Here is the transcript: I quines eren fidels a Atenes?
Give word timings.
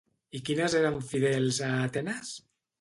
I 0.39 0.39
quines 0.47 0.77
eren 0.79 0.97
fidels 1.11 1.61
a 1.71 1.71
Atenes? 1.85 2.37